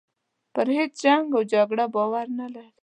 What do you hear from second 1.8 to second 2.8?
باور نه لري.